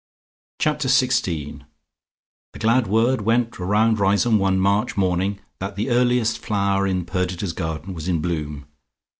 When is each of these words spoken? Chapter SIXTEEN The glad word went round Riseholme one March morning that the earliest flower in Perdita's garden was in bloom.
Chapter 0.57 0.87
SIXTEEN 0.89 1.63
The 2.53 2.57
glad 2.59 2.87
word 2.87 3.21
went 3.21 3.59
round 3.59 3.99
Riseholme 3.99 4.39
one 4.39 4.57
March 4.59 4.97
morning 4.97 5.39
that 5.59 5.75
the 5.75 5.91
earliest 5.91 6.39
flower 6.39 6.87
in 6.87 7.05
Perdita's 7.05 7.53
garden 7.53 7.93
was 7.93 8.07
in 8.07 8.19
bloom. 8.19 8.65